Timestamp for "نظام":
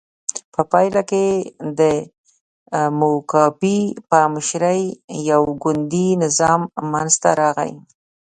6.23-6.61